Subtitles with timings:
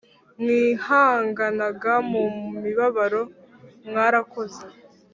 [0.41, 2.23] mwihanganaga mu
[2.63, 3.21] mibabaro
[3.87, 4.63] mwarakoze